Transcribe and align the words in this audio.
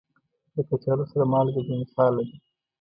د 0.55 0.57
کچالو 0.69 1.03
سره 1.11 1.23
مالګه 1.31 1.61
بې 1.67 1.75
مثاله 1.81 2.21
ده. 2.27 2.35